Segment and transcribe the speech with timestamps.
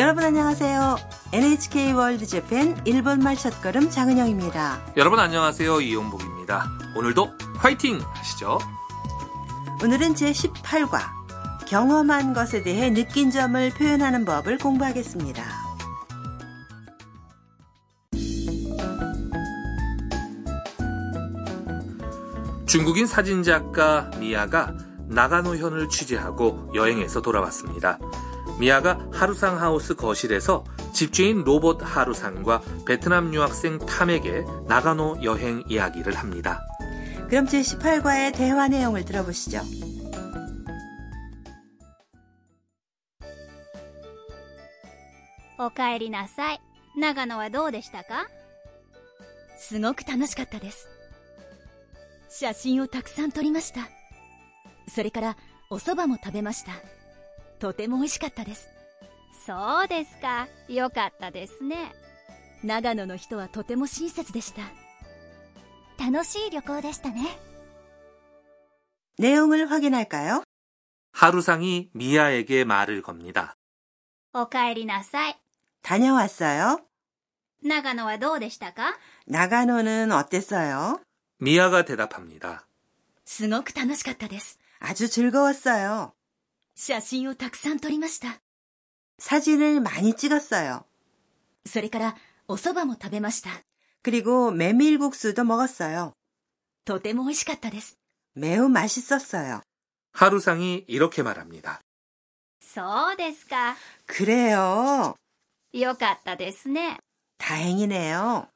[0.00, 0.96] 여러분 안녕하세요.
[1.34, 4.94] NHK 월드 재팬 일본말 첫걸음 장은영입니다.
[4.96, 5.82] 여러분 안녕하세요.
[5.82, 6.64] 이용복입니다.
[6.96, 8.58] 오늘도 화이팅 하시죠.
[9.84, 11.00] 오늘은 제18과
[11.66, 15.44] 경험한 것에 대해 느낀 점을 표현하는 법을 공부하겠습니다.
[22.66, 24.72] 중국인 사진작가 미아가
[25.08, 27.98] 나가노현을 취재하고 여행해서 돌아왔습니다.
[28.59, 30.63] 미아가 하루상 하우스 거실에서
[30.93, 36.61] 집주인 로봇 하루상과 베트남 유학생 탐에게 나가노 여행 이야기를 합니다.
[37.29, 39.61] 그럼 제18과의 대화 내용을 들어보시죠.
[45.57, 46.59] おかえりなさい。
[46.97, 48.27] 長野はどうでしたか
[49.57, 50.87] すごく楽しかったです。
[52.29, 53.81] 写真をたくさん撮りました。
[54.87, 55.37] それから
[55.69, 56.73] お蕎麦も食べました。
[57.59, 58.69] とても美味しかったです。
[59.45, 60.47] そうですか。
[60.67, 61.93] よかったですね。
[62.63, 64.61] 長野の人はとても親切でした。
[66.03, 67.39] 楽しい旅行でしたね。
[69.17, 70.43] 내용을 확인할까요?
[71.13, 73.55] 하루상이 미아에게 말을 겁니다.
[74.33, 75.39] おかえりなさい。
[75.83, 76.81] 다녀왔어요?
[77.63, 78.97] 長野はどうでしたか
[79.27, 80.99] 나가노는 어땠어요?
[81.39, 82.67] 미아가 대답합니다.
[83.25, 84.59] すごく楽しかったです。
[84.79, 86.13] 아주 즐거웠어요.
[86.75, 88.39] 写真をたくさん撮りました。
[89.19, 90.85] 사진을 많이 찍었어요.
[91.65, 92.15] それから
[92.47, 93.49] お蕎麦も食べました。
[94.03, 96.13] 그리고 메밀국수도 먹었어요.
[96.85, 97.97] とても美味しかったです。
[98.35, 99.61] 매우 맛있었어요.
[100.11, 101.81] 하루상이 이렇게 말합니다.
[102.61, 103.75] そうですか。
[104.05, 105.15] 그래요.
[105.73, 106.99] よかったですね。
[107.37, 108.47] 다행이네요.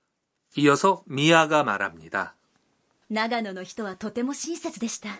[0.58, 2.36] 이어서 미아가 말합니다.
[3.10, 5.20] 長野の人はとても親切でした。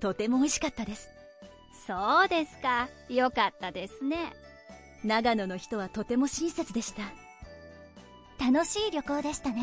[0.00, 1.10] とても美味しかったです。
[1.86, 2.88] そうですか。
[3.08, 4.32] よかったですね。
[5.04, 7.02] 長野の人はとても親切でした。
[8.38, 9.62] 楽しい旅行でしたね。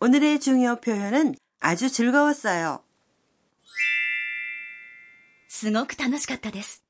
[0.00, 2.84] 오늘의 중요 표현은 아주 즐거웠어요.
[5.48, 6.84] すごく楽しかったです。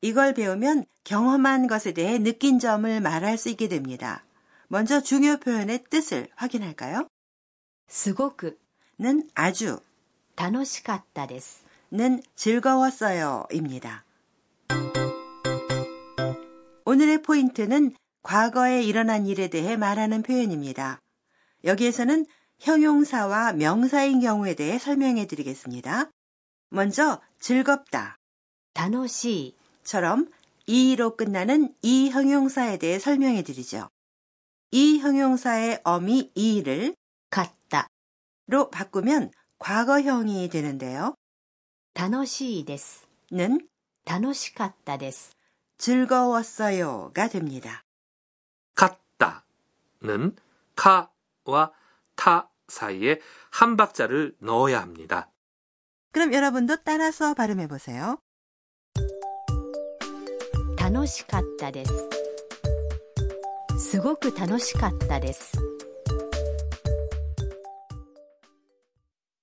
[0.00, 4.23] 이걸 배우면 경험한 것에 대해 느낀 점을 말할 수 있게 됩니다.
[4.68, 7.08] 먼저 중요 표현의 뜻을 확인할까요?
[7.88, 8.58] すごく
[8.98, 9.80] 는 아주,
[10.36, 11.64] 楽しかったです。
[11.92, 14.04] 는 즐거웠어요 입니다.
[16.84, 21.00] 오늘의 포인트는 과거에 일어난 일에 대해 말하는 표현입니다.
[21.64, 22.26] 여기에서는
[22.60, 26.10] 형용사와 명사인 경우에 대해 설명해 드리겠습니다.
[26.68, 28.16] 먼저 즐겁다
[28.74, 30.30] 楽しい、 처럼
[30.66, 33.88] 이로 끝나는 이 형용사에 대해 설명해 드리죠.
[34.70, 36.94] 이 형용사의 어미 이를
[37.30, 37.88] 買った、
[38.46, 41.14] 로 바꾸면 과거형이 되는데요.
[41.94, 43.06] 楽しいです。
[43.30, 43.60] 는
[44.04, 45.36] 楽しかったです。
[45.78, 47.82] 즐거웠어요가 됩니다.
[48.74, 50.36] 갔다는
[50.76, 51.72] 카와
[52.16, 53.20] 타 사이에
[53.50, 55.30] 한 박자를 넣어야 합니다.
[56.12, 58.18] 그럼 여러분도 따라서 발음해 보세요.
[60.78, 62.13] 楽しかったです。
[63.78, 65.58] すごく楽しかったです。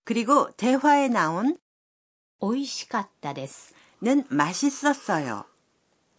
[0.03, 1.57] 그리고 대화에 나온
[2.41, 3.73] 美味しかったです。
[4.01, 5.45] 는 맛있었어요.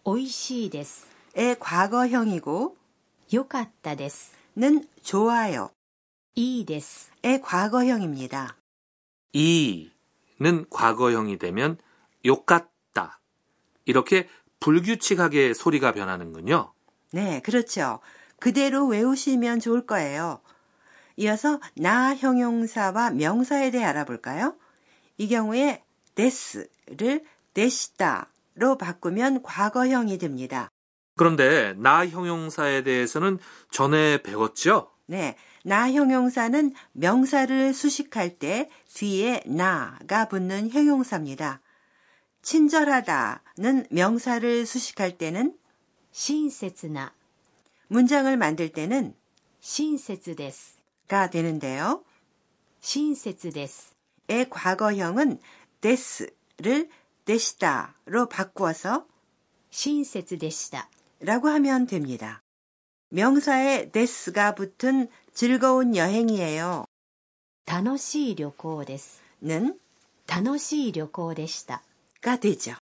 [0.04, 1.06] 美味しいです。
[1.34, 2.76] 의 과거형이고
[3.32, 4.34] よかったです。
[4.56, 5.70] 는 좋아요.
[6.34, 7.12] いいです。
[7.22, 8.56] 의 과거형입니다.
[9.32, 11.78] 이는 과거형이 되면
[12.25, 13.20] 욕같다.
[13.84, 14.28] 이렇게
[14.60, 16.71] 불규칙하게 소리가 변하는군요.
[17.13, 18.00] 네, 그렇죠.
[18.39, 20.42] 그대로 외우시면 좋을 거예요.
[21.15, 24.56] 이어서 나 형용사와 명사에 대해 알아볼까요?
[25.19, 25.83] 이 경우에
[26.15, 27.24] 데스를
[27.54, 30.71] 데시다로 바꾸면 과거형이 됩니다.
[31.15, 33.38] 그런데 나 형용사에 대해서는
[33.69, 34.89] 전에 배웠죠?
[35.06, 41.62] 네, 나 형용사는 명사를 수식할 때 뒤에 나가 붙는 형용사입니다.
[42.42, 45.54] 친절하다는 명사를 수식할 때는
[46.12, 47.12] 親切な、
[47.88, 49.14] 문장을 만들 때는
[49.60, 50.78] 親切です。
[51.08, 52.05] 가 되는데요.
[52.81, 53.94] 親切です。
[54.28, 55.40] 의 과거형은
[55.81, 56.88] 데스를
[57.25, 59.06] 데시다로 바꾸어서
[59.70, 60.88] 親切でした。
[61.20, 62.43] 라고 하면 됩니다.
[63.10, 66.84] 명사에 데스가 붙은 즐거운 여행이에요.
[67.66, 69.22] 楽しい旅行です。
[69.43, 69.78] 는
[70.26, 71.82] 楽しい旅行でした。
[72.20, 72.75] 가 되죠.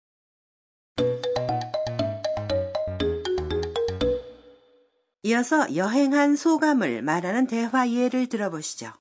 [5.29, 8.93] 이어서 여행한 소감을 말하는 대화 예를 들어보시죠.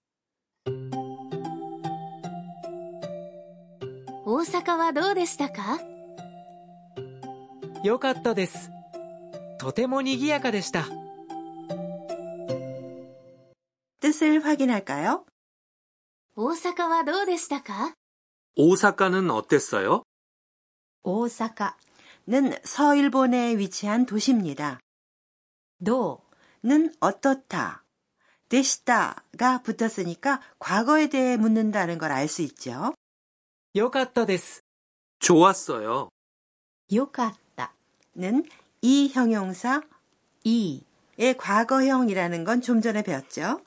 [4.26, 5.78] 大阪はどうでしたか
[7.84, 8.70] よかったです。
[9.58, 10.86] とても賑やかでした。
[14.00, 15.24] 뜻을 확인할까요?
[16.36, 17.94] 大阪はどうでしたか
[18.56, 20.02] 오사카는 어땠어요?
[21.02, 21.74] 大阪、
[22.26, 24.80] 는 서일본에 위치한 도시입니다.
[25.82, 26.22] ど
[26.62, 27.84] 는 어떻다.
[28.48, 32.94] 데시다가 붙었으니까 과거에 대해 묻는다는 걸 알 수 있죠.
[33.74, 34.62] よかったです。
[35.20, 36.08] 좋았어요.
[36.90, 37.72] う、よかった、
[38.16, 38.44] 는
[38.82, 39.82] 이 형용사의
[40.44, 40.84] い
[41.18, 43.60] い、 과거형이라는 건 좀 전에 배웠죠.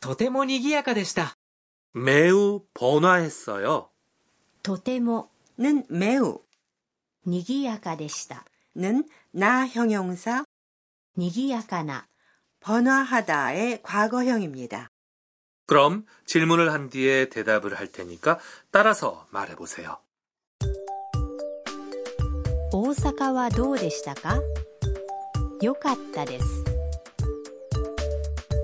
[0.00, 1.34] とても賑やかでした。
[1.94, 3.88] 매우 번화했어요.
[4.62, 6.42] とても、 는 매우
[7.26, 8.44] にぎやかでした。
[8.76, 9.04] 는
[9.34, 10.44] 나 형용사
[11.16, 12.06] にぎやかな、
[12.60, 14.90] 번화하다의 과거형입니다.
[15.66, 18.38] 그럼 질문을 한 뒤에 대답을 할 테니까
[18.70, 19.98] 따라서 말해보세요.
[22.72, 24.40] 大阪はどうでしたか
[25.62, 26.64] よかったです。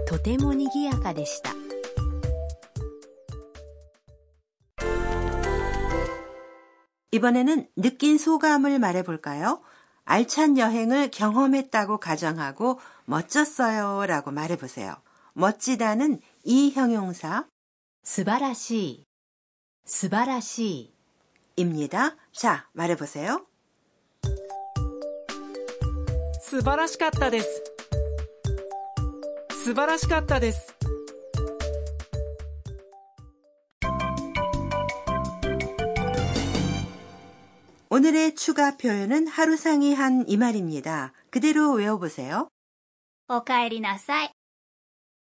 [0.06, 1.52] とてもにぎやかでした。
[7.12, 9.62] 이번에는 느낀 소감을 말해볼까요?
[10.08, 14.96] 알찬 여행을 경험했다고 가정하고 멋졌어요 라고 말해보세요.
[15.32, 17.46] 멋지다는 이 형용사
[18.04, 19.06] 素晴らしい、
[19.86, 20.94] 素晴らしい、
[21.56, 22.16] 입니다.
[22.32, 23.46] 자, 말해보세요.
[26.42, 27.62] 素晴らしかったです。
[29.64, 30.67] 素晴らしかったです。
[37.99, 41.11] 오늘의 추가 표현은 하루 상의한 이 말입니다.
[41.29, 42.47] 그대로 외워보세요.
[43.27, 44.29] 오카에리나사이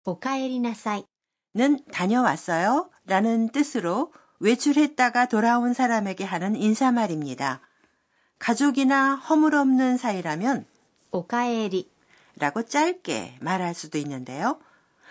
[0.06, 1.04] 오카에리나사이
[1.52, 4.10] 는 다녀왔어요 라는 뜻으로
[4.40, 7.60] 외출했다가 돌아온 사람에게 하는 인사말입니다.
[8.38, 10.64] 가족이나 허물없는 사이라면
[11.10, 11.92] 오카에리
[12.36, 14.58] 라고 짧게 말할 수도 있는데요.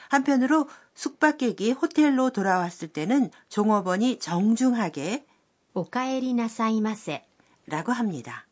[0.10, 5.28] 한편으로 숙박객이 호텔로 돌아왔을 때는 종업원이 정중하게
[5.76, 7.24] 오카에리나사이마세
[7.71, 8.47] 라고 합니다.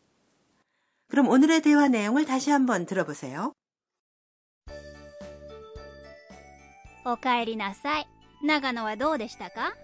[1.08, 3.52] 그럼 오늘의 대화 내용을 다시 한번 들어보세요.
[7.06, 8.06] おかえりなさい。
[8.42, 9.74] 長野はどうでしたか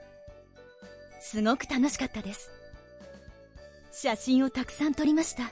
[1.20, 2.50] すごく楽しかったです
[3.92, 5.50] 写真をたくさん撮りました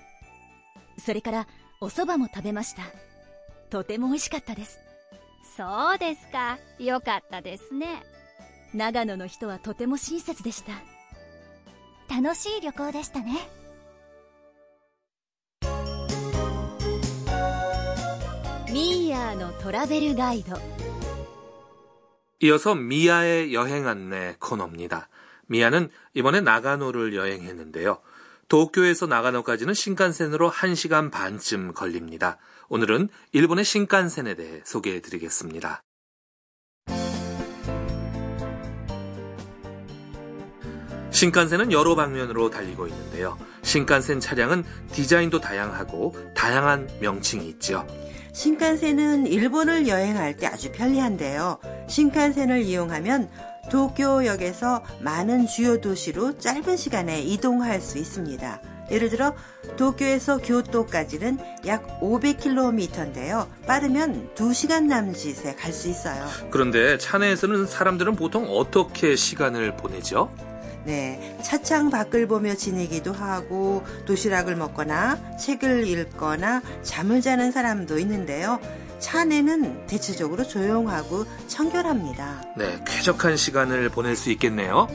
[0.99, 1.47] それから
[1.81, 2.83] お蕎麦も食べました
[3.71, 4.79] とても美味しかったです
[5.57, 6.59] そうですか。
[6.79, 8.05] よかったですね。
[8.75, 10.73] 長野の人はとても親切でした
[12.15, 13.33] 楽しい旅行でしたね
[19.33, 20.57] のトラベルガイド
[22.41, 25.09] 이어서 미아의 여행 안내 코너입니다.
[25.47, 28.01] 미아는 이번에 나가노를 여행했는데요.
[28.49, 32.39] 도쿄에서 나가노까지는 신칸센으로 1시간 반쯤 걸립니다.
[32.69, 35.83] 오늘은 일본의 신칸센에 대해 소개해 드리겠습니다.
[41.11, 43.37] 신칸센은 여러 방면으로 달리고 있는데요.
[43.63, 47.87] 신칸센 차량은 디자인도 다양하고 다양한 명칭이 있죠.
[48.34, 51.60] 신칸센은 일본을 여행할 때 아주 편리한데요.
[51.88, 53.30] 신칸센을 이용하면
[53.72, 58.62] 도쿄역에서 많은 주요 도시로 짧은 시간에 이동할 수 있습니다.
[58.92, 59.34] 예를 들어
[59.78, 61.38] 도쿄에서 교토까지는
[61.68, 63.48] 약 500km인데요.
[63.66, 66.28] 빠르면 2시간 남짓에 갈 수 있어요.
[66.50, 70.30] 그런데 차내에서는 사람들은 보통 어떻게 시간을 보내죠?
[70.86, 78.60] 네, 차창 밖을 보며 지내기도 하고 도시락을 먹거나 책을 읽거나 잠을 자는 사람도 있는데요.
[79.00, 82.44] 차 안에는 대체적으로 조용하고 청결합니다.
[82.58, 84.88] 네, 쾌적한 시간을 보낼 수 있겠네요.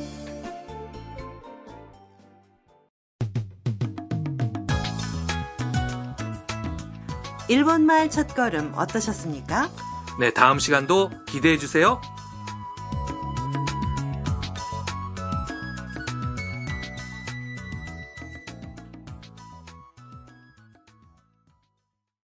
[7.49, 9.71] 일본말 첫걸음 어떠셨습니까?
[10.21, 12.01] 네, 다음 시간도 기대해 주세요.